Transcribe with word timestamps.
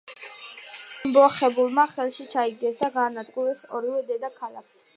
ამბოხებულებმა 1.09 1.83
ხელში 1.91 2.25
ჩაიგდეს 2.31 2.79
და 2.81 2.89
გაანადგურეს 2.97 3.63
ორივე 3.81 4.03
დედაქალაქი. 4.09 4.79